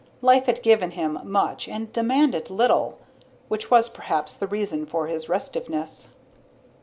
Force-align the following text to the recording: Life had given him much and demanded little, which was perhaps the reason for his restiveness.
Life 0.23 0.47
had 0.47 0.63
given 0.63 0.89
him 0.97 1.19
much 1.23 1.67
and 1.67 1.93
demanded 1.93 2.49
little, 2.49 2.97
which 3.49 3.69
was 3.69 3.87
perhaps 3.87 4.33
the 4.33 4.47
reason 4.47 4.87
for 4.87 5.05
his 5.05 5.29
restiveness. 5.29 6.13